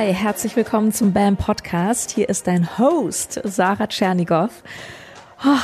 [0.00, 2.10] Hi, herzlich willkommen zum BAM Podcast.
[2.10, 4.48] Hier ist dein Host, Sarah Tschernigow.
[5.44, 5.58] Oh,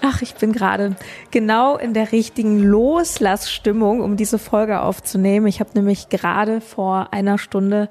[0.00, 0.96] ach, ich bin gerade
[1.30, 5.46] genau in der richtigen Loslassstimmung, um diese Folge aufzunehmen.
[5.46, 7.88] Ich habe nämlich gerade vor einer Stunde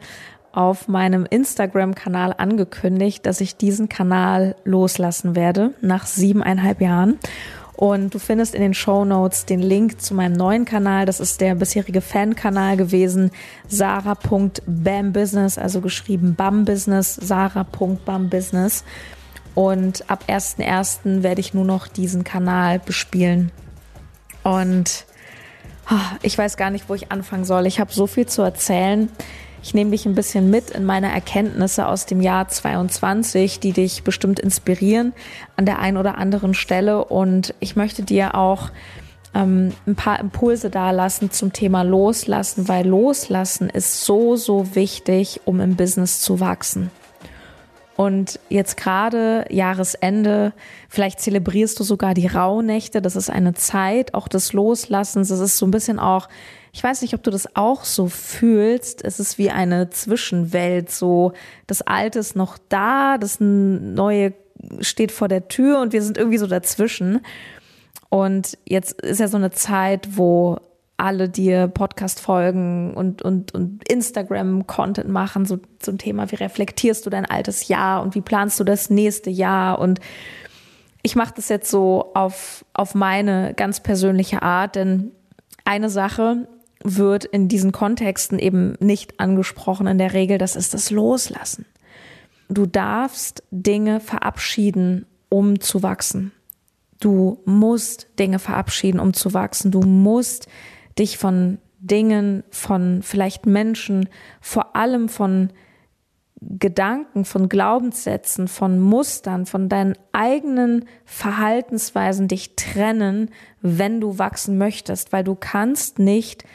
[0.51, 7.19] auf meinem Instagram-Kanal angekündigt, dass ich diesen Kanal loslassen werde nach siebeneinhalb Jahren.
[7.79, 11.05] Und du findest in den Show Notes den Link zu meinem neuen Kanal.
[11.05, 13.31] Das ist der bisherige Fan-Kanal gewesen.
[13.69, 18.83] Sarah.bambusiness, also geschrieben BAM-Business, Sarah.bambusiness.
[19.55, 21.23] Und ab 1.1.
[21.23, 23.49] werde ich nur noch diesen Kanal bespielen.
[24.43, 25.05] Und
[25.87, 27.65] ah, ich weiß gar nicht, wo ich anfangen soll.
[27.65, 29.07] Ich habe so viel zu erzählen.
[29.61, 34.03] Ich nehme dich ein bisschen mit in meine Erkenntnisse aus dem Jahr 22, die dich
[34.03, 35.13] bestimmt inspirieren
[35.57, 37.03] an der einen oder anderen Stelle.
[37.05, 38.71] Und ich möchte dir auch
[39.35, 45.59] ähm, ein paar Impulse dalassen zum Thema Loslassen, weil Loslassen ist so, so wichtig, um
[45.59, 46.89] im Business zu wachsen.
[47.99, 50.53] Und jetzt gerade Jahresende,
[50.87, 53.01] vielleicht zelebrierst du sogar die Rauhnächte.
[53.01, 55.27] Das ist eine Zeit auch des Loslassens.
[55.27, 56.29] Das ist so ein bisschen auch
[56.71, 59.03] ich weiß nicht, ob du das auch so fühlst.
[59.03, 60.91] Es ist wie eine Zwischenwelt.
[60.91, 61.33] So,
[61.67, 64.33] das Alte ist noch da, das Neue
[64.81, 67.21] steht vor der Tür und wir sind irgendwie so dazwischen.
[68.09, 70.57] Und jetzt ist ja so eine Zeit, wo
[70.97, 77.09] alle dir Podcast folgen und, und, und Instagram-Content machen, so zum Thema, wie reflektierst du
[77.09, 79.79] dein altes Jahr und wie planst du das nächste Jahr?
[79.79, 80.01] Und
[81.01, 85.11] ich mache das jetzt so auf, auf meine ganz persönliche Art, denn
[85.63, 86.47] eine Sache
[86.83, 91.65] wird in diesen Kontexten eben nicht angesprochen in der Regel, das ist das Loslassen.
[92.47, 96.31] Du darfst Dinge verabschieden, um zu wachsen.
[96.99, 99.71] Du musst Dinge verabschieden, um zu wachsen.
[99.71, 100.47] Du musst
[100.97, 104.09] dich von Dingen, von vielleicht Menschen,
[104.41, 105.51] vor allem von
[106.41, 113.29] Gedanken, von Glaubenssätzen, von Mustern, von deinen eigenen Verhaltensweisen dich trennen,
[113.61, 116.45] wenn du wachsen möchtest, weil du kannst nicht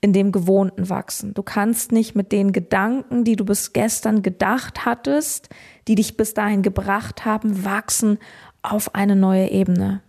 [0.00, 1.34] in dem Gewohnten wachsen.
[1.34, 5.48] Du kannst nicht mit den Gedanken, die du bis gestern gedacht hattest,
[5.88, 8.18] die dich bis dahin gebracht haben, wachsen
[8.62, 10.02] auf eine neue Ebene.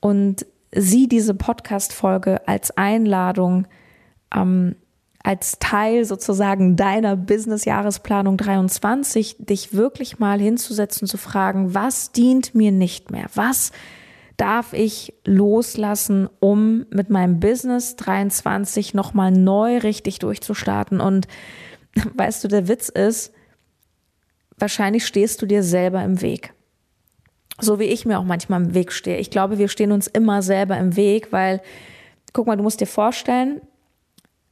[0.00, 3.66] Und sieh diese Podcast-Folge als Einladung,
[4.34, 4.76] ähm,
[5.22, 12.72] als Teil sozusagen deiner Business-Jahresplanung 23, dich wirklich mal hinzusetzen, zu fragen, was dient mir
[12.72, 13.26] nicht mehr?
[13.34, 13.72] Was
[14.40, 21.00] darf ich loslassen, um mit meinem Business 23 nochmal neu richtig durchzustarten.
[21.00, 21.28] Und
[22.14, 23.34] weißt du, der Witz ist,
[24.56, 26.54] wahrscheinlich stehst du dir selber im Weg.
[27.60, 29.18] So wie ich mir auch manchmal im Weg stehe.
[29.18, 31.60] Ich glaube, wir stehen uns immer selber im Weg, weil,
[32.32, 33.60] guck mal, du musst dir vorstellen,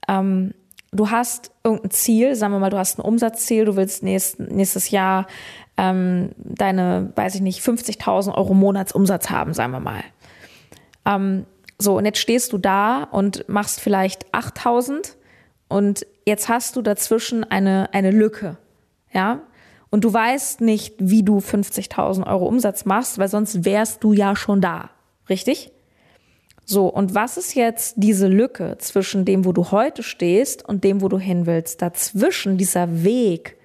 [0.06, 0.52] ähm,
[0.92, 4.90] du hast irgendein Ziel, sagen wir mal, du hast ein Umsatzziel, du willst nächst, nächstes
[4.90, 5.26] Jahr
[5.78, 10.02] ähm, deine, weiß ich nicht, 50.000 Euro Monatsumsatz haben, sagen wir mal.
[11.06, 11.46] Ähm,
[11.78, 15.14] so, und jetzt stehst du da und machst vielleicht 8.000
[15.68, 18.58] und jetzt hast du dazwischen eine, eine Lücke,
[19.12, 19.40] ja?
[19.90, 24.36] Und du weißt nicht, wie du 50.000 Euro Umsatz machst, weil sonst wärst du ja
[24.36, 24.90] schon da,
[25.30, 25.70] richtig?
[26.66, 31.00] So, und was ist jetzt diese Lücke zwischen dem, wo du heute stehst und dem,
[31.00, 31.80] wo du hin willst?
[31.80, 33.57] Dazwischen, dieser Weg,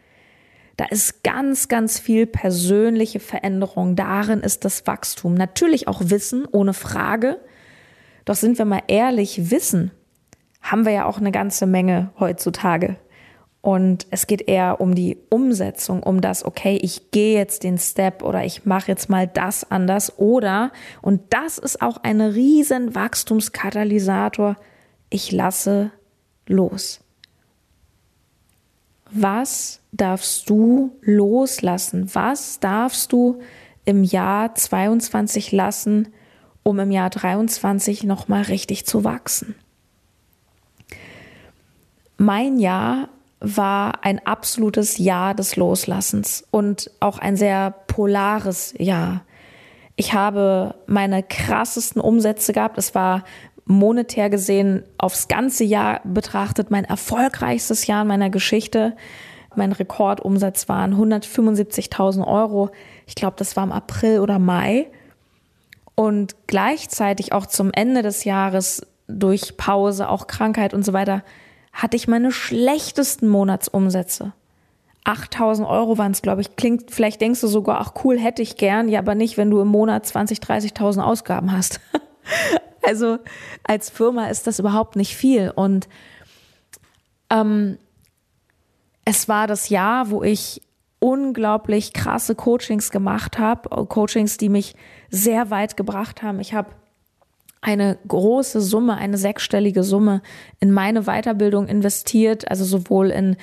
[0.78, 3.96] da ist ganz, ganz viel persönliche Veränderung.
[3.96, 5.36] Darin ist das Wachstum.
[5.36, 7.40] Natürlich auch Wissen, ohne Frage.
[8.26, 9.92] Doch sind wir mal ehrlich, Wissen
[10.62, 12.96] haben wir ja auch eine ganze Menge heutzutage.
[13.62, 18.22] Und es geht eher um die Umsetzung, um das, okay, ich gehe jetzt den Step
[18.22, 24.58] oder ich mache jetzt mal das anders oder, und das ist auch ein riesen Wachstumskatalysator,
[25.10, 25.92] ich lasse
[26.46, 27.00] los.
[29.16, 32.10] Was darfst du loslassen?
[32.14, 33.40] Was darfst du
[33.86, 36.08] im Jahr 22 lassen,
[36.64, 39.56] um im Jahr 23 nochmal richtig zu wachsen?
[42.18, 49.26] Mein Jahr war ein absolutes Jahr des Loslassens und auch ein sehr polares Jahr.
[49.96, 52.78] Ich habe meine krassesten Umsätze gehabt.
[52.80, 53.24] Es war
[53.66, 58.96] monetär gesehen aufs ganze Jahr betrachtet mein erfolgreichstes Jahr in meiner Geschichte.
[59.56, 62.72] Mein Rekordumsatz waren 175.000 Euro.
[63.08, 64.88] Ich glaube, das war im April oder Mai.
[65.96, 71.24] Und gleichzeitig auch zum Ende des Jahres durch Pause, auch Krankheit und so weiter,
[71.72, 74.34] hatte ich meine schlechtesten Monatsumsätze.
[75.06, 76.56] 8000 Euro waren es, glaube ich.
[76.56, 78.88] Klingt, vielleicht denkst du sogar, ach cool, hätte ich gern.
[78.88, 81.80] Ja, aber nicht, wenn du im Monat 20, 30.000 Ausgaben hast.
[82.84, 83.20] Also
[83.64, 85.52] als Firma ist das überhaupt nicht viel.
[85.56, 85.88] Und
[87.30, 87.78] ähm,
[89.06, 90.62] es war das Jahr, wo ich
[91.00, 94.76] unglaublich krasse Coachings gemacht habe, Coachings, die mich
[95.10, 96.40] sehr weit gebracht haben.
[96.40, 96.70] Ich habe
[97.60, 100.22] eine große Summe, eine sechsstellige Summe
[100.60, 103.38] in meine Weiterbildung investiert, also sowohl in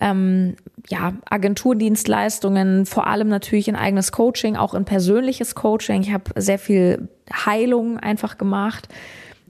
[0.00, 0.56] ähm,
[0.88, 6.02] ja, Agenturdienstleistungen, vor allem natürlich in eigenes Coaching, auch in persönliches Coaching.
[6.02, 8.88] Ich habe sehr viel Heilung einfach gemacht,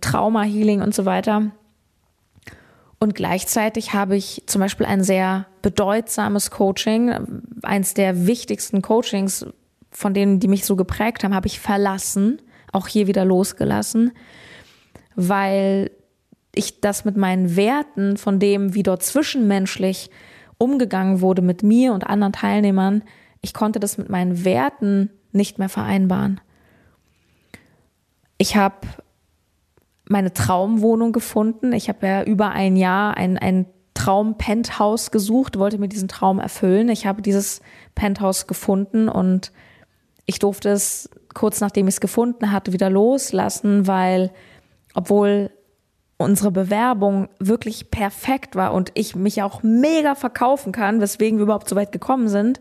[0.00, 1.50] Trauma-Healing und so weiter.
[2.98, 7.12] Und gleichzeitig habe ich zum Beispiel ein sehr bedeutsames Coaching,
[7.62, 9.46] eins der wichtigsten Coachings,
[9.90, 12.40] von denen, die mich so geprägt haben, habe ich verlassen,
[12.72, 14.12] auch hier wieder losgelassen,
[15.14, 15.90] weil
[16.54, 20.10] ich das mit meinen Werten, von dem, wie dort zwischenmenschlich
[20.58, 23.02] umgegangen wurde mit mir und anderen Teilnehmern,
[23.40, 26.40] ich konnte das mit meinen Werten nicht mehr vereinbaren.
[28.38, 28.86] Ich habe
[30.08, 31.72] meine Traumwohnung gefunden.
[31.72, 36.88] Ich habe ja über ein Jahr ein, ein Traum-Penthouse gesucht, wollte mir diesen Traum erfüllen.
[36.88, 37.60] Ich habe dieses
[37.94, 39.52] Penthouse gefunden und
[40.26, 44.32] ich durfte es kurz nachdem ich es gefunden hatte wieder loslassen, weil
[44.94, 45.50] obwohl
[46.18, 51.68] unsere Bewerbung wirklich perfekt war und ich mich auch mega verkaufen kann, weswegen wir überhaupt
[51.68, 52.60] so weit gekommen sind,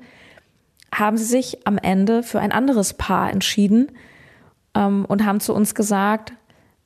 [0.94, 3.92] haben sie sich am Ende für ein anderes Paar entschieden
[4.74, 6.34] ähm, und haben zu uns gesagt,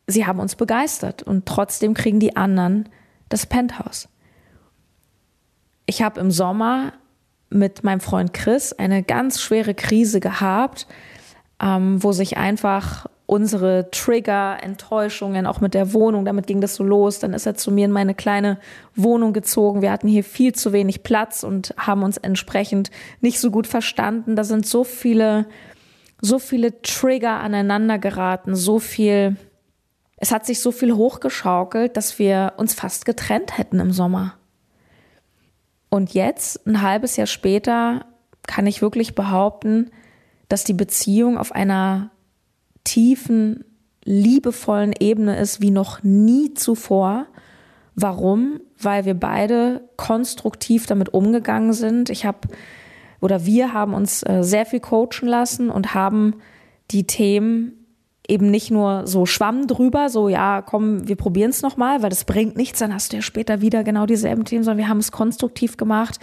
[0.07, 2.89] sie haben uns begeistert und trotzdem kriegen die anderen
[3.29, 4.09] das Penthouse.
[5.85, 6.93] Ich habe im Sommer
[7.49, 10.87] mit meinem Freund Chris eine ganz schwere Krise gehabt,
[11.59, 16.83] ähm, wo sich einfach unsere Trigger, Enttäuschungen, auch mit der Wohnung, damit ging das so
[16.83, 17.19] los.
[17.19, 18.57] Dann ist er zu mir in meine kleine
[18.95, 19.83] Wohnung gezogen.
[19.83, 22.89] Wir hatten hier viel zu wenig Platz und haben uns entsprechend
[23.21, 24.35] nicht so gut verstanden.
[24.35, 25.45] Da sind so viele,
[26.19, 29.35] so viele Trigger aneinander geraten, so viel,
[30.17, 34.33] es hat sich so viel hochgeschaukelt, dass wir uns fast getrennt hätten im Sommer.
[35.89, 38.05] Und jetzt, ein halbes Jahr später,
[38.47, 39.91] kann ich wirklich behaupten,
[40.47, 42.09] dass die Beziehung auf einer
[42.89, 43.63] tiefen,
[44.03, 47.27] liebevollen Ebene ist wie noch nie zuvor.
[47.95, 48.59] Warum?
[48.81, 52.09] Weil wir beide konstruktiv damit umgegangen sind.
[52.09, 52.47] Ich habe
[53.21, 56.35] oder wir haben uns äh, sehr viel coachen lassen und haben
[56.91, 57.73] die Themen
[58.27, 62.23] eben nicht nur so schwamm drüber, so ja, komm, wir probieren es nochmal, weil das
[62.23, 65.11] bringt nichts, dann hast du ja später wieder genau dieselben Themen, sondern wir haben es
[65.11, 66.19] konstruktiv gemacht.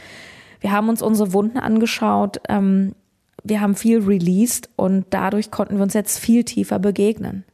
[0.61, 2.95] Wir haben uns unsere Wunden angeschaut, ähm,
[3.43, 7.45] wir haben viel released und dadurch konnten wir uns jetzt viel tiefer begegnen.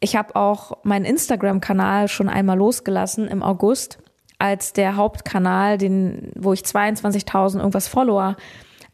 [0.00, 3.98] Ich habe auch meinen Instagram-Kanal schon einmal losgelassen im August
[4.38, 8.36] als der Hauptkanal, den, wo ich 22.000 irgendwas Follower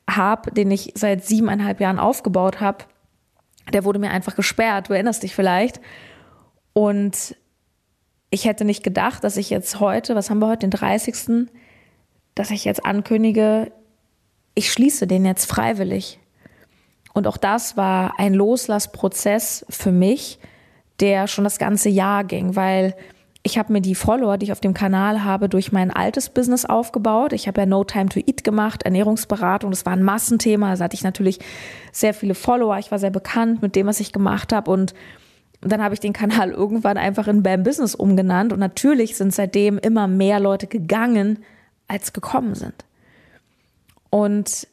[0.08, 2.84] habe, den ich seit siebeneinhalb Jahren aufgebaut habe.
[3.72, 4.90] Der wurde mir einfach gesperrt.
[4.90, 5.80] Du erinnerst dich vielleicht.
[6.74, 7.34] Und
[8.28, 11.48] ich hätte nicht gedacht, dass ich jetzt heute, was haben wir heute, den 30.,
[12.34, 13.72] dass ich jetzt ankündige,
[14.58, 16.18] ich schließe den jetzt freiwillig.
[17.14, 20.40] Und auch das war ein Loslassprozess für mich,
[20.98, 22.96] der schon das ganze Jahr ging, weil
[23.44, 26.64] ich habe mir die Follower, die ich auf dem Kanal habe, durch mein altes Business
[26.64, 27.32] aufgebaut.
[27.32, 29.70] Ich habe ja No Time to Eat gemacht, Ernährungsberatung.
[29.70, 30.74] Das war ein Massenthema.
[30.74, 31.38] Da hatte ich natürlich
[31.92, 32.78] sehr viele Follower.
[32.78, 34.72] Ich war sehr bekannt mit dem, was ich gemacht habe.
[34.72, 34.92] Und
[35.60, 38.52] dann habe ich den Kanal irgendwann einfach in Bam Business umgenannt.
[38.52, 41.44] Und natürlich sind seitdem immer mehr Leute gegangen,
[41.86, 42.87] als gekommen sind.
[44.10, 44.66] Und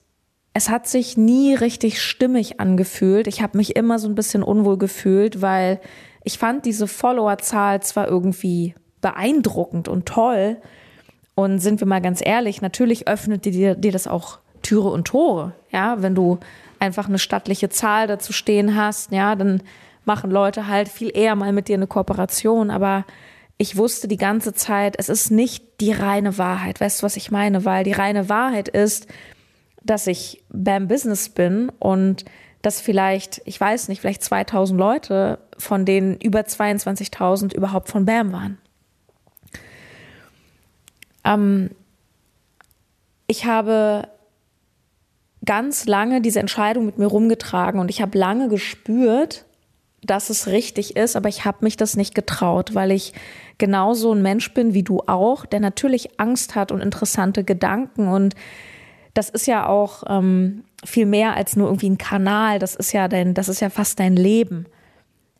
[0.53, 3.27] es hat sich nie richtig stimmig angefühlt.
[3.27, 5.81] Ich habe mich immer so ein bisschen unwohl gefühlt, weil
[6.23, 10.57] ich fand diese Followerzahl zwar irgendwie beeindruckend und toll.
[11.35, 15.53] Und sind wir mal ganz ehrlich, natürlich öffnet dir, dir das auch Türe und Tore.
[15.71, 16.39] Ja, wenn du
[16.79, 19.61] einfach eine stattliche Zahl dazu stehen hast, ja, dann
[20.05, 22.71] machen Leute halt viel eher mal mit dir eine Kooperation.
[22.71, 23.05] Aber
[23.57, 26.81] ich wusste die ganze Zeit, es ist nicht die reine Wahrheit.
[26.81, 27.63] Weißt du, was ich meine?
[27.63, 29.07] Weil die reine Wahrheit ist,
[29.83, 32.25] dass ich beim Business bin und
[32.61, 38.33] dass vielleicht, ich weiß nicht, vielleicht 2000 Leute, von denen über 22.000 überhaupt von BAM
[38.33, 38.57] waren.
[41.23, 41.69] Ähm,
[43.27, 44.07] ich habe
[45.45, 49.45] ganz lange diese Entscheidung mit mir rumgetragen und ich habe lange gespürt,
[50.05, 53.13] dass es richtig ist, aber ich habe mich das nicht getraut, weil ich
[53.57, 58.35] genauso ein Mensch bin wie du auch, der natürlich Angst hat und interessante Gedanken und
[59.15, 62.59] das ist ja auch ähm, viel mehr als nur irgendwie ein Kanal.
[62.59, 64.65] Das ist ja dein, das ist ja fast dein Leben.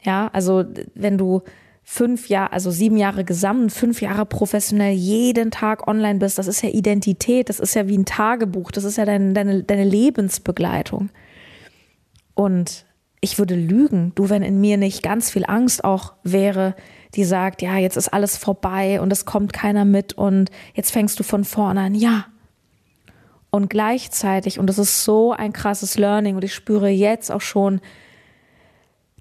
[0.01, 0.63] Ja, also
[0.95, 1.41] wenn du
[1.83, 6.61] fünf Jahre, also sieben Jahre gesamt, fünf Jahre professionell jeden Tag online bist, das ist
[6.61, 11.09] ja Identität, das ist ja wie ein Tagebuch, das ist ja dein, deine, deine Lebensbegleitung.
[12.33, 12.85] Und
[13.25, 16.75] ich würde lügen, du, wenn in mir nicht ganz viel Angst auch wäre,
[17.15, 21.19] die sagt, ja, jetzt ist alles vorbei und es kommt keiner mit und jetzt fängst
[21.19, 21.95] du von vorne an.
[21.95, 22.27] Ja.
[23.49, 27.81] Und gleichzeitig, und das ist so ein krasses Learning und ich spüre jetzt auch schon,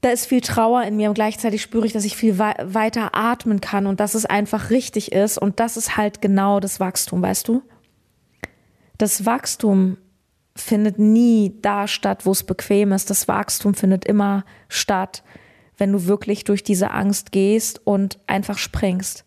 [0.03, 3.63] da ist viel Trauer in mir und gleichzeitig spüre ich, dass ich viel weiter atmen
[3.63, 7.49] kann und dass es einfach richtig ist und das ist halt genau das Wachstum, weißt
[7.49, 7.63] du?
[8.99, 9.97] Das Wachstum
[10.57, 13.11] findet nie da statt, wo es bequem ist.
[13.11, 15.23] Das Wachstum findet immer statt,
[15.77, 19.25] wenn du wirklich durch diese Angst gehst und einfach springst.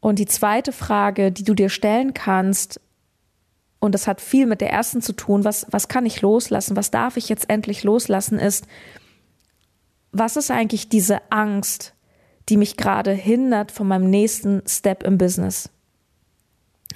[0.00, 2.80] Und die zweite Frage, die du dir stellen kannst,
[3.80, 6.90] und das hat viel mit der ersten zu tun, was, was kann ich loslassen, was
[6.90, 8.66] darf ich jetzt endlich loslassen, ist,
[10.12, 11.94] was ist eigentlich diese Angst,
[12.48, 15.70] die mich gerade hindert von meinem nächsten Step im Business?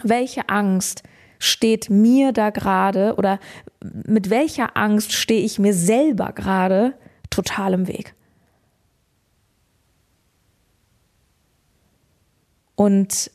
[0.02, 1.04] Welche Angst
[1.38, 3.38] steht mir da gerade oder
[3.82, 6.94] mit welcher Angst stehe ich mir selber gerade
[7.30, 8.14] total im Weg?
[12.76, 13.30] Und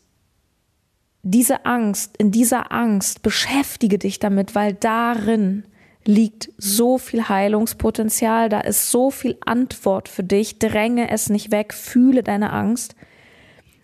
[1.24, 5.64] diese Angst, in dieser Angst beschäftige dich damit, weil darin
[6.06, 10.60] liegt so viel Heilungspotenzial, da ist so viel Antwort für dich.
[10.60, 12.96] Dränge es nicht weg, fühle deine Angst.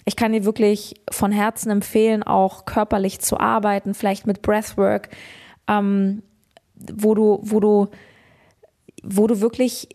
[0.06, 5.10] Ich kann dir wirklich von Herzen empfehlen, auch körperlich zu arbeiten, vielleicht mit Breathwork,
[5.68, 6.22] ähm,
[6.76, 7.88] wo du, wo du,
[9.04, 9.90] wo du wirklich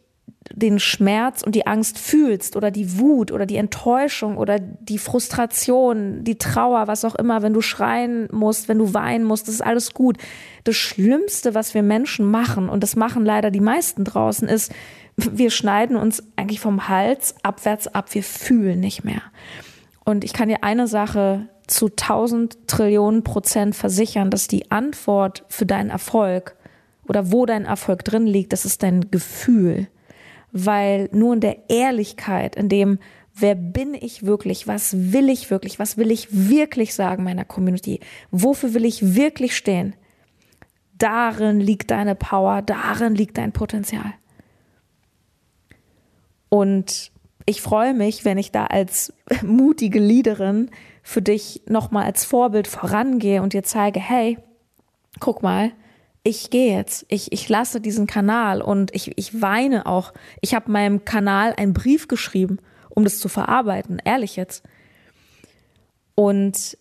[0.52, 6.24] den Schmerz und die Angst fühlst oder die Wut oder die Enttäuschung oder die Frustration,
[6.24, 9.60] die Trauer, was auch immer, wenn du schreien musst, wenn du weinen musst, das ist
[9.60, 10.16] alles gut.
[10.64, 14.72] Das Schlimmste, was wir Menschen machen, und das machen leider die meisten draußen, ist,
[15.16, 19.22] wir schneiden uns eigentlich vom Hals abwärts ab, wir fühlen nicht mehr.
[20.10, 25.66] Und ich kann dir eine Sache zu 1000 Trillionen Prozent versichern, dass die Antwort für
[25.66, 26.56] deinen Erfolg
[27.08, 29.88] oder wo dein Erfolg drin liegt, das ist dein Gefühl
[30.52, 32.98] weil nur in der Ehrlichkeit, in dem,
[33.34, 38.00] wer bin ich wirklich, was will ich wirklich, was will ich wirklich sagen meiner Community,
[38.30, 39.94] wofür will ich wirklich stehen,
[40.98, 44.12] darin liegt deine Power, darin liegt dein Potenzial.
[46.48, 47.12] Und
[47.46, 50.70] ich freue mich, wenn ich da als mutige Leaderin
[51.02, 54.38] für dich nochmal als Vorbild vorangehe und dir zeige, hey,
[55.18, 55.72] guck mal,
[56.22, 60.12] ich gehe jetzt, ich, ich lasse diesen Kanal und ich, ich weine auch.
[60.42, 62.58] Ich habe meinem Kanal einen Brief geschrieben,
[62.90, 64.62] um das zu verarbeiten, ehrlich jetzt.
[66.14, 66.76] Und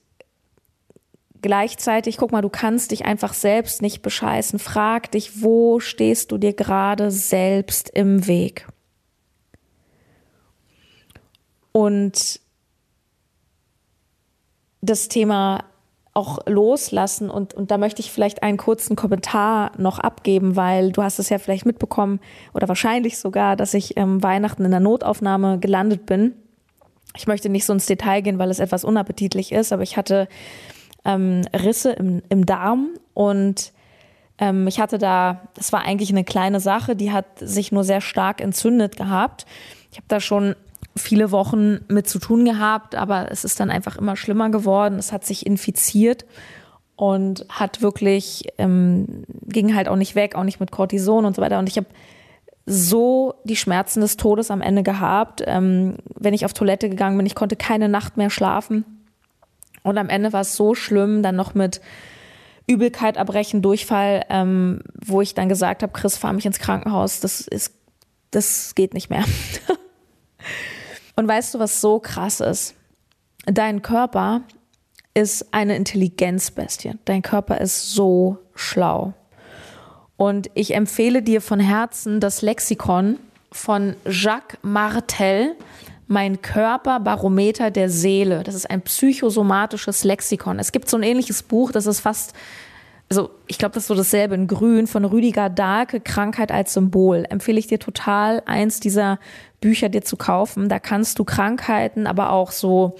[1.42, 4.60] gleichzeitig, guck mal, du kannst dich einfach selbst nicht bescheißen.
[4.60, 8.68] Frag dich, wo stehst du dir gerade selbst im Weg?
[11.80, 12.42] Und
[14.82, 15.64] das Thema
[16.14, 21.02] auch loslassen und, und da möchte ich vielleicht einen kurzen Kommentar noch abgeben, weil du
[21.02, 22.20] hast es ja vielleicht mitbekommen
[22.54, 26.34] oder wahrscheinlich sogar, dass ich ähm, Weihnachten in der Notaufnahme gelandet bin.
[27.16, 30.28] Ich möchte nicht so ins Detail gehen, weil es etwas unappetitlich ist, aber ich hatte
[31.06, 33.72] ähm, Risse im, im Darm und
[34.38, 38.02] ähm, ich hatte da, das war eigentlich eine kleine Sache, die hat sich nur sehr
[38.02, 39.46] stark entzündet gehabt.
[39.92, 40.56] Ich habe da schon
[41.00, 45.00] viele Wochen mit zu tun gehabt, aber es ist dann einfach immer schlimmer geworden.
[45.00, 46.26] Es hat sich infiziert
[46.96, 51.42] und hat wirklich, ähm, ging halt auch nicht weg, auch nicht mit Cortison und so
[51.42, 51.60] weiter.
[51.60, 51.88] Und ich habe
[52.66, 55.42] so die Schmerzen des Todes am Ende gehabt.
[55.46, 58.86] Ähm, wenn ich auf Toilette gegangen bin, ich konnte keine Nacht mehr schlafen.
[59.82, 61.82] Und am Ende war es so schlimm, dann noch mit
[62.68, 67.20] Übelkeit, Erbrechen, Durchfall, ähm, wo ich dann gesagt habe, Chris, fahr mich ins Krankenhaus.
[67.20, 67.74] Das ist,
[68.30, 69.24] das geht nicht mehr.
[71.20, 72.76] Und weißt du, was so krass ist?
[73.46, 74.40] Dein Körper
[75.14, 76.94] ist eine Intelligenzbestie.
[77.04, 79.14] Dein Körper ist so schlau.
[80.16, 83.20] Und ich empfehle dir von Herzen das Lexikon
[83.52, 85.58] von Jacques Martel,
[86.08, 88.44] mein Körperbarometer der Seele.
[88.44, 90.58] Das ist ein psychosomatisches Lexikon.
[90.58, 92.32] Es gibt so ein ähnliches Buch, das ist fast,
[93.10, 97.26] also ich glaube, das ist so dasselbe in Grün von Rüdiger Dahlke, Krankheit als Symbol.
[97.30, 99.20] Empfehle ich dir total, eins dieser
[99.62, 100.70] Bücher dir zu kaufen.
[100.70, 102.96] Da kannst du Krankheiten, aber auch so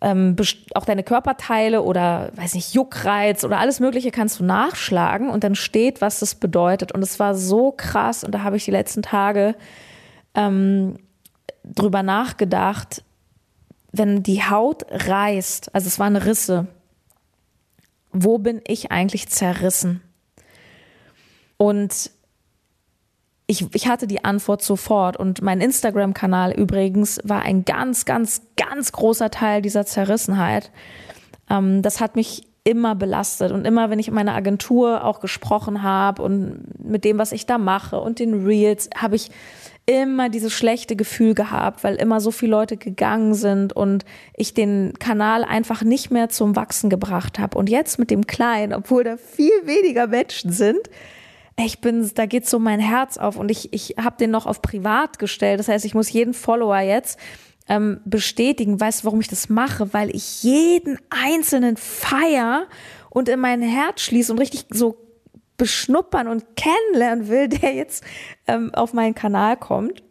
[0.00, 0.36] ähm,
[0.74, 5.54] auch deine Körperteile oder weiß nicht, Juckreiz oder alles Mögliche kannst du nachschlagen und dann
[5.54, 6.92] steht, was das bedeutet.
[6.92, 9.54] Und es war so krass und da habe ich die letzten Tage
[10.34, 10.98] ähm,
[11.64, 13.02] drüber nachgedacht,
[13.92, 16.66] wenn die Haut reißt, also es waren Risse,
[18.12, 20.02] wo bin ich eigentlich zerrissen?
[21.56, 22.10] Und
[23.46, 28.92] ich, ich hatte die Antwort sofort und mein Instagram-Kanal übrigens war ein ganz, ganz, ganz
[28.92, 30.72] großer Teil dieser Zerrissenheit.
[31.48, 35.84] Ähm, das hat mich immer belastet und immer, wenn ich in meiner Agentur auch gesprochen
[35.84, 39.30] habe und mit dem, was ich da mache und den Reels, habe ich
[39.86, 44.94] immer dieses schlechte Gefühl gehabt, weil immer so viele Leute gegangen sind und ich den
[44.98, 47.56] Kanal einfach nicht mehr zum Wachsen gebracht habe.
[47.56, 50.90] Und jetzt mit dem Kleinen, obwohl da viel weniger Menschen sind,
[51.64, 54.60] ich bin, da geht so mein Herz auf und ich, ich habe den noch auf
[54.60, 55.58] privat gestellt.
[55.58, 57.18] Das heißt, ich muss jeden Follower jetzt
[57.68, 58.78] ähm, bestätigen.
[58.78, 59.92] Weißt du, warum ich das mache?
[59.94, 62.66] Weil ich jeden einzelnen feier
[63.08, 64.98] und in mein Herz schließe und richtig so
[65.56, 68.04] beschnuppern und kennenlernen will, der jetzt
[68.46, 70.02] ähm, auf meinen Kanal kommt.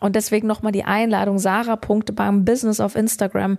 [0.00, 1.76] Und deswegen nochmal die Einladung, Sarah.
[1.76, 3.58] beim Business auf Instagram.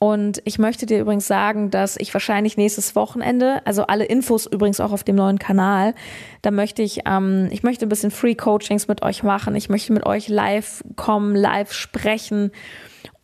[0.00, 4.78] Und ich möchte dir übrigens sagen, dass ich wahrscheinlich nächstes Wochenende, also alle Infos übrigens
[4.78, 5.94] auch auf dem neuen Kanal,
[6.42, 9.56] da möchte ich, ähm, ich möchte ein bisschen Free Coachings mit euch machen.
[9.56, 12.52] Ich möchte mit euch live kommen, live sprechen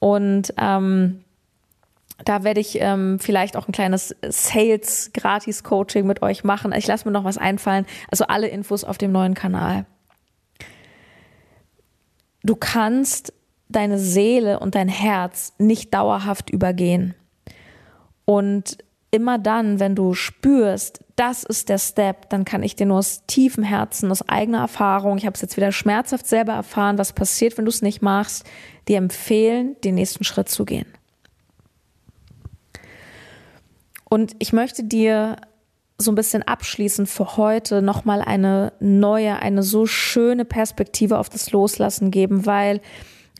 [0.00, 1.20] und ähm,
[2.24, 6.72] da werde ich ähm, vielleicht auch ein kleines Sales-Gratis-Coaching mit euch machen.
[6.72, 7.86] Ich lasse mir noch was einfallen.
[8.10, 9.84] Also alle Infos auf dem neuen Kanal.
[12.42, 13.32] Du kannst
[13.68, 17.14] deine Seele und dein Herz nicht dauerhaft übergehen.
[18.24, 18.78] Und
[19.10, 23.22] immer dann, wenn du spürst, das ist der Step, dann kann ich dir nur aus
[23.26, 27.56] tiefem Herzen, aus eigener Erfahrung, ich habe es jetzt wieder schmerzhaft selber erfahren, was passiert,
[27.56, 28.44] wenn du es nicht machst,
[28.88, 30.86] dir empfehlen, den nächsten Schritt zu gehen.
[34.04, 35.36] Und ich möchte dir
[35.96, 41.52] so ein bisschen abschließend für heute nochmal eine neue, eine so schöne Perspektive auf das
[41.52, 42.80] Loslassen geben, weil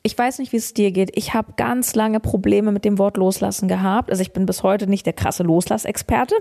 [0.06, 1.16] ich weiß nicht, wie es dir geht.
[1.16, 4.10] Ich habe ganz lange Probleme mit dem Wort Loslassen gehabt.
[4.10, 6.34] Also ich bin bis heute nicht der krasse Loslassexperte.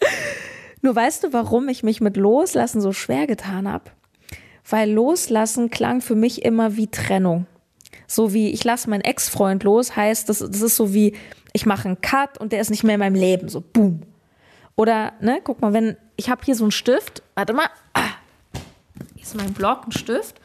[0.82, 3.84] Nur weißt du, warum ich mich mit Loslassen so schwer getan habe?
[4.68, 7.46] Weil Loslassen klang für mich immer wie Trennung.
[8.08, 11.14] So wie ich lasse meinen Ex-Freund los, heißt, das, das ist so wie,
[11.52, 13.48] ich mache einen Cut und der ist nicht mehr in meinem Leben.
[13.48, 14.02] So, boom.
[14.74, 18.08] Oder, ne, guck mal, wenn, ich habe hier so einen Stift, warte mal, ah,
[19.14, 20.40] hier ist mein Block, ein Stift.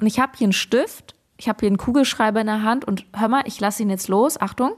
[0.00, 3.06] Und ich habe hier einen Stift ich habe hier einen Kugelschreiber in der Hand und
[3.14, 4.40] hör mal, ich lasse ihn jetzt los.
[4.40, 4.72] Achtung.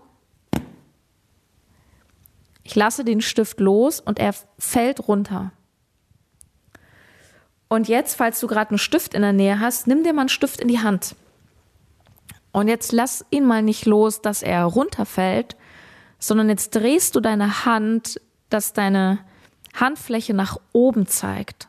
[2.62, 5.52] Ich lasse den Stift los und er fällt runter.
[7.68, 10.28] Und jetzt, falls du gerade einen Stift in der Nähe hast, nimm dir mal einen
[10.28, 11.16] Stift in die Hand.
[12.52, 15.56] Und jetzt lass ihn mal nicht los, dass er runterfällt,
[16.18, 18.20] sondern jetzt drehst du deine Hand,
[18.50, 19.20] dass deine
[19.74, 21.68] Handfläche nach oben zeigt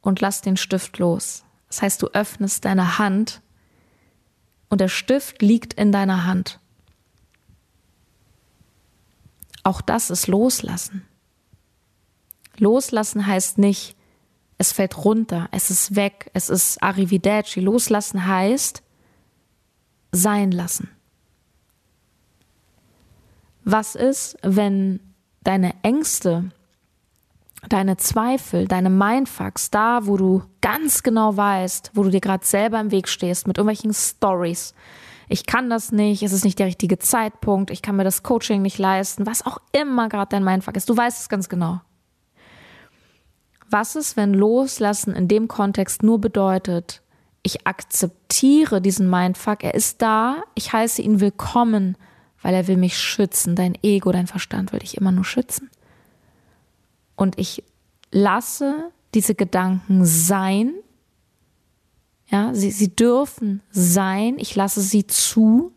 [0.00, 1.44] und lass den Stift los.
[1.68, 3.40] Das heißt, du öffnest deine Hand
[4.70, 6.58] und der Stift liegt in deiner Hand.
[9.62, 11.06] Auch das ist Loslassen.
[12.56, 13.96] Loslassen heißt nicht,
[14.56, 17.60] es fällt runter, es ist weg, es ist Arrivederci.
[17.60, 18.82] Loslassen heißt
[20.12, 20.90] sein lassen.
[23.64, 25.00] Was ist, wenn
[25.42, 26.50] deine Ängste
[27.68, 32.80] deine Zweifel, deine Mindfucks, da, wo du ganz genau weißt, wo du dir gerade selber
[32.80, 34.74] im Weg stehst, mit irgendwelchen Stories.
[35.28, 38.62] Ich kann das nicht, es ist nicht der richtige Zeitpunkt, ich kann mir das Coaching
[38.62, 40.88] nicht leisten, was auch immer gerade dein Mindfuck ist.
[40.88, 41.80] Du weißt es ganz genau.
[43.68, 47.02] Was ist, wenn Loslassen in dem Kontext nur bedeutet,
[47.42, 51.96] ich akzeptiere diesen Mindfuck, er ist da, ich heiße ihn willkommen,
[52.42, 55.70] weil er will mich schützen, dein Ego, dein Verstand will dich immer nur schützen
[57.20, 57.62] und ich
[58.10, 60.72] lasse diese Gedanken sein.
[62.28, 64.36] Ja, sie, sie dürfen sein.
[64.38, 65.74] Ich lasse sie zu.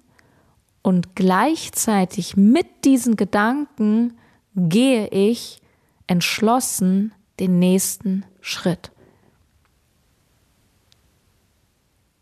[0.84, 4.18] Und gleichzeitig mit diesen Gedanken
[4.56, 5.62] gehe ich
[6.08, 8.94] entschlossen den nächsten Schritt.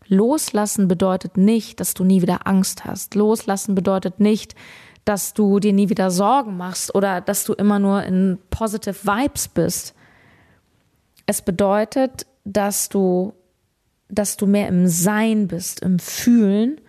[0.08, 3.14] Loslassen bedeutet nicht, dass du nie wieder Angst hast.
[3.14, 4.56] Loslassen bedeutet nicht,
[5.04, 9.48] dass du dir nie wieder Sorgen machst oder dass du immer nur in positive Vibes
[9.48, 9.94] bist.
[11.26, 13.34] Es bedeutet, dass du,
[14.08, 16.80] dass du mehr im Sein bist, im Fühlen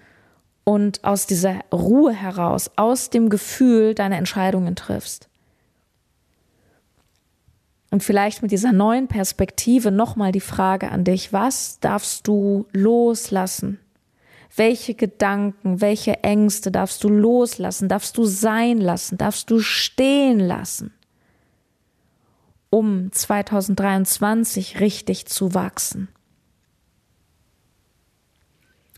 [0.63, 5.29] und aus dieser Ruhe heraus, aus dem Gefühl deine Entscheidungen triffst.
[7.91, 13.79] Und vielleicht mit dieser neuen Perspektive nochmal die Frage an dich, was darfst du loslassen?
[14.55, 20.93] Welche Gedanken, welche Ängste darfst du loslassen, darfst du sein lassen, darfst du stehen lassen,
[22.69, 26.07] um 2023 richtig zu wachsen?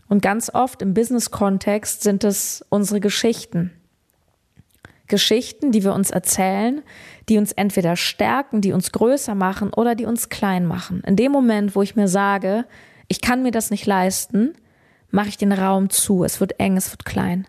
[0.08, 3.72] Und ganz oft im Business-Kontext sind es unsere Geschichten.
[5.08, 6.82] Geschichten, die wir uns erzählen,
[7.28, 11.02] die uns entweder stärken, die uns größer machen oder die uns klein machen.
[11.06, 12.66] In dem Moment, wo ich mir sage,
[13.08, 14.54] ich kann mir das nicht leisten,
[15.10, 16.24] mache ich den Raum zu.
[16.24, 17.46] Es wird eng, es wird klein.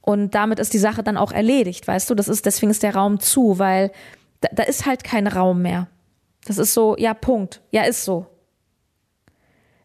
[0.00, 2.14] Und damit ist die Sache dann auch erledigt, weißt du?
[2.14, 3.92] Das ist, deswegen ist der Raum zu, weil
[4.40, 5.88] da, da ist halt kein Raum mehr.
[6.46, 7.60] Das ist so, ja, Punkt.
[7.70, 8.26] Ja, ist so.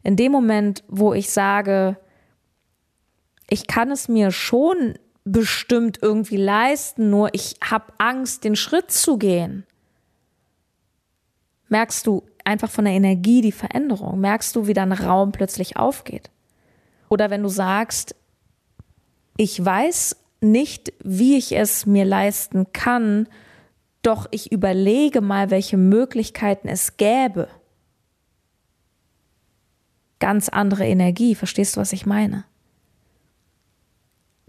[0.02, 1.98] In dem Moment, wo ich sage,
[3.50, 9.18] ich kann es mir schon bestimmt irgendwie leisten, nur ich habe Angst, den Schritt zu
[9.18, 9.66] gehen.
[11.70, 14.20] Merkst du einfach von der Energie die Veränderung?
[14.20, 16.30] Merkst du, wie dein Raum plötzlich aufgeht?
[17.10, 18.16] Oder wenn du sagst,
[19.38, 23.28] ich weiß nicht, wie ich es mir leisten kann,
[24.02, 27.48] doch ich überlege mal, welche Möglichkeiten es gäbe.
[30.20, 32.46] Ganz andere Energie, verstehst du, was ich meine?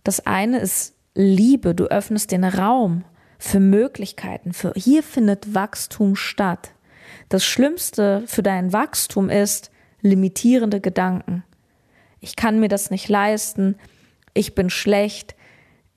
[0.03, 3.05] Das eine ist Liebe, du öffnest den Raum
[3.39, 6.74] für Möglichkeiten, für hier findet Wachstum statt.
[7.29, 11.45] Das Schlimmste für dein Wachstum ist limitierende Gedanken.
[12.21, 13.77] Ich kann mir das nicht leisten,
[14.35, 15.35] ich bin schlecht,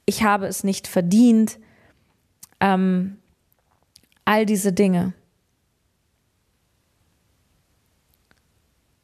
[0.06, 1.60] ich habe es nicht verdient,
[2.60, 3.18] ähm,
[4.26, 5.14] all diese Dinge.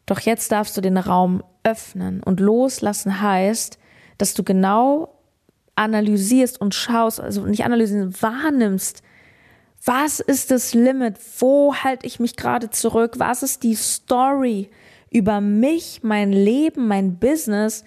[0.05, 3.79] Doch jetzt darfst du den Raum öffnen und loslassen heißt,
[4.17, 5.17] dass du genau
[5.75, 9.01] analysierst und schaust, also nicht analysierst, wahrnimmst,
[9.85, 11.15] was ist das Limit?
[11.39, 13.15] Wo halte ich mich gerade zurück?
[13.17, 14.69] Was ist die Story
[15.11, 17.83] über mich, mein Leben, mein Business,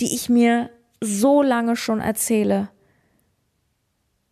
[0.00, 2.68] die ich mir so lange schon erzähle?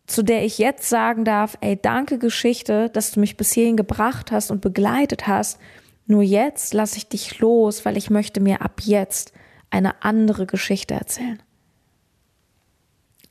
[0.07, 4.31] Zu der ich jetzt sagen darf, ey, danke Geschichte, dass du mich bis hierhin gebracht
[4.31, 5.59] hast und begleitet hast.
[6.05, 9.33] Nur jetzt lasse ich dich los, weil ich möchte mir ab jetzt
[9.71, 11.41] eine andere Geschichte erzählen.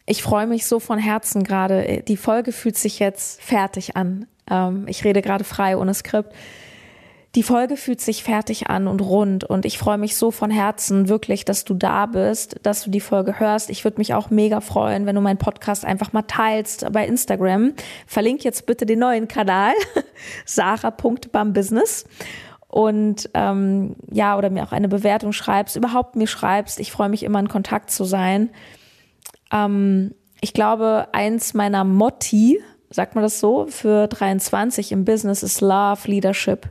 [0.06, 2.02] Ich freue mich so von Herzen gerade.
[2.06, 4.26] Die Folge fühlt sich jetzt fertig an.
[4.50, 6.34] Ähm, ich rede gerade frei ohne Skript.
[7.34, 11.08] Die Folge fühlt sich fertig an und rund und ich freue mich so von Herzen
[11.08, 13.70] wirklich, dass du da bist, dass du die Folge hörst.
[13.70, 17.72] Ich würde mich auch mega freuen, wenn du meinen Podcast einfach mal teilst bei Instagram.
[18.06, 19.72] Verlink jetzt bitte den neuen Kanal,
[20.44, 22.04] sarah.bambusiness
[22.68, 26.78] und ähm, ja, oder mir auch eine Bewertung schreibst, überhaupt mir schreibst.
[26.78, 28.50] Ich freue mich immer in Kontakt zu sein.
[29.54, 35.60] Ähm, ich glaube, eins meiner Motti, sagt man das so, für 23 im Business ist
[35.60, 36.68] Love Leadership.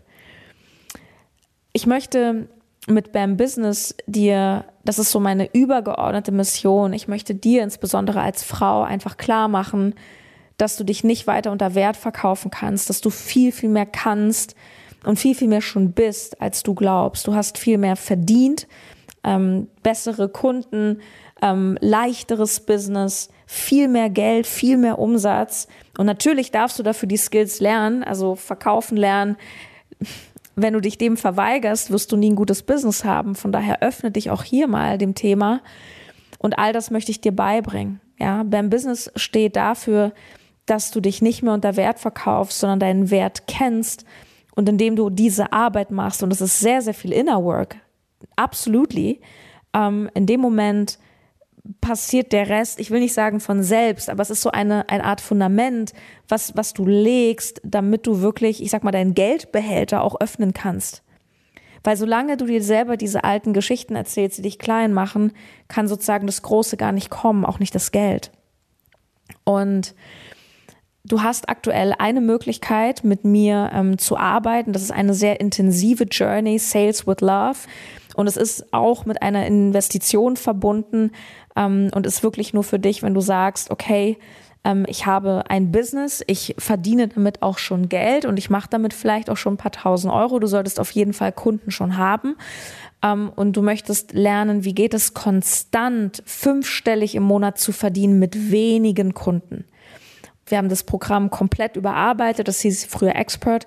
[1.72, 2.48] Ich möchte
[2.88, 8.44] mit BAM Business dir, das ist so meine übergeordnete Mission, ich möchte dir insbesondere als
[8.44, 9.96] Frau einfach klar machen,
[10.58, 14.56] dass du dich nicht weiter unter Wert verkaufen kannst, dass du viel, viel mehr kannst
[15.06, 17.26] und viel, viel mehr schon bist, als du glaubst.
[17.26, 18.68] Du hast viel mehr verdient,
[19.24, 21.02] ähm, bessere Kunden,
[21.44, 25.68] ähm, leichteres Business, viel mehr Geld, viel mehr Umsatz.
[25.98, 29.36] Und natürlich darfst du dafür die Skills lernen, also verkaufen lernen.
[30.56, 33.36] Wenn du dich dem verweigerst, wirst du nie ein gutes Business haben.
[33.36, 35.62] Von daher öffne dich auch hier mal dem Thema.
[36.40, 38.00] Und all das möchte ich dir beibringen.
[38.18, 40.14] Ja, beim Business steht dafür,
[40.66, 44.06] dass du dich nicht mehr unter Wert verkaufst, sondern deinen Wert kennst.
[44.56, 47.76] Und indem du diese Arbeit machst, und das ist sehr, sehr viel Inner Work,
[48.38, 49.20] absolutely,
[49.74, 51.00] ähm, in dem Moment
[51.80, 55.06] passiert der Rest, ich will nicht sagen von selbst, aber es ist so eine, eine
[55.06, 55.94] Art Fundament,
[56.28, 61.04] was, was du legst, damit du wirklich, ich sag mal, deinen Geldbehälter auch öffnen kannst.
[61.84, 65.34] Weil solange du dir selber diese alten Geschichten erzählst, die dich klein machen,
[65.68, 68.32] kann sozusagen das Große gar nicht kommen, auch nicht das Geld.
[69.44, 69.94] Und
[71.04, 74.72] du hast aktuell eine Möglichkeit, mit mir ähm, zu arbeiten.
[74.72, 77.60] Das ist eine sehr intensive Journey, Sales with Love.
[78.16, 81.12] Und es ist auch mit einer Investition verbunden
[81.56, 84.18] ähm, und ist wirklich nur für dich, wenn du sagst, okay,
[84.64, 88.94] ähm, ich habe ein Business, ich verdiene damit auch schon Geld und ich mache damit
[88.94, 90.40] vielleicht auch schon ein paar tausend Euro.
[90.40, 92.36] Du solltest auf jeden Fall Kunden schon haben.
[93.04, 98.52] Ähm, und du möchtest lernen, wie geht es konstant fünfstellig im Monat zu verdienen mit
[98.52, 99.66] wenigen Kunden.
[100.46, 102.48] Wir haben das Programm komplett überarbeitet.
[102.48, 103.66] Das hieß früher Expert.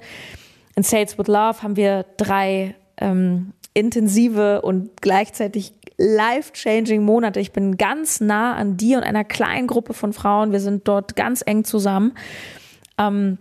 [0.75, 7.41] In Sales with Love haben wir drei ähm, intensive und gleichzeitig life-changing Monate.
[7.41, 10.53] Ich bin ganz nah an dir und einer kleinen Gruppe von Frauen.
[10.53, 12.12] Wir sind dort ganz eng zusammen.
[12.99, 13.37] Ähm,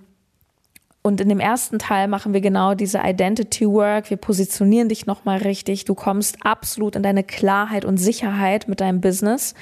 [1.02, 4.10] und in dem ersten Teil machen wir genau diese Identity Work.
[4.10, 5.86] Wir positionieren dich nochmal richtig.
[5.86, 9.54] Du kommst absolut in deine Klarheit und Sicherheit mit deinem Business.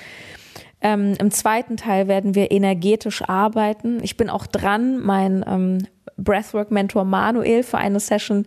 [0.82, 4.00] Ähm, Im zweiten Teil werden wir energetisch arbeiten.
[4.02, 5.80] Ich bin auch dran, mein ähm,
[6.18, 8.46] Breathwork-Mentor Manuel für eine Session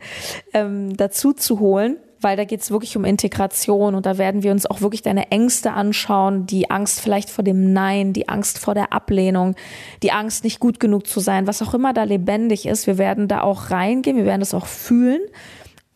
[0.55, 4.53] ähm, dazu zu holen weil da geht es wirklich um Integration und da werden wir
[4.53, 8.75] uns auch wirklich deine Ängste anschauen, die Angst vielleicht vor dem Nein, die Angst vor
[8.75, 9.55] der Ablehnung,
[10.03, 12.87] die Angst nicht gut genug zu sein, was auch immer da lebendig ist.
[12.87, 15.21] Wir werden da auch reingehen, wir werden das auch fühlen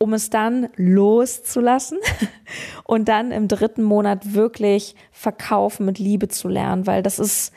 [0.02, 1.98] um es dann loszulassen
[2.84, 7.52] und dann im dritten Monat wirklich verkaufen mit Liebe zu lernen, weil das ist,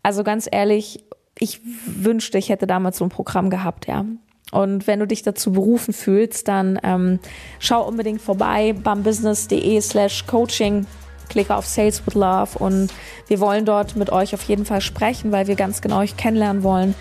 [0.00, 1.04] also ganz ehrlich,
[1.36, 4.04] ich wünschte, ich hätte damals so ein Programm gehabt, ja.
[4.52, 7.18] Und wenn du dich dazu berufen fühlst, dann ähm,
[7.58, 10.86] schau unbedingt vorbei, bambusiness.de slash coaching,
[11.28, 12.92] klicke auf Sales with Love und
[13.26, 16.62] wir wollen dort mit euch auf jeden Fall sprechen, weil wir ganz genau euch kennenlernen
[16.62, 16.94] wollen.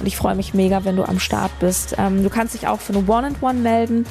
[0.00, 1.96] Und ich freue mich mega, wenn du am Start bist.
[1.98, 4.06] Ähm, du kannst dich auch für eine One-and-One -One melden.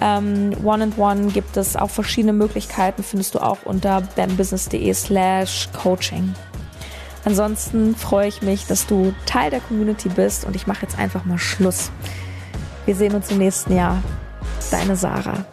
[0.00, 6.34] Ähm, One-and-One -One gibt es auch verschiedene Möglichkeiten, findest du auch unter bambusiness.de slash coaching.
[7.24, 11.24] Ansonsten freue ich mich, dass du Teil der Community bist und ich mache jetzt einfach
[11.24, 11.90] mal Schluss.
[12.86, 14.02] Wir sehen uns im nächsten Jahr.
[14.70, 15.44] Deine Sarah.